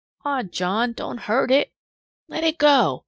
"Aw 0.25 0.41
John 0.41 0.93
don't 0.93 1.19
hurt 1.19 1.51
it!" 1.51 1.71
"Let 2.27 2.43
it 2.43 2.57
go!" 2.57 2.99